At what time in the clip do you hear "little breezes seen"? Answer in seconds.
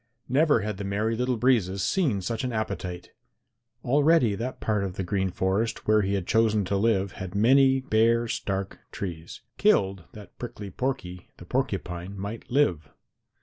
1.15-2.21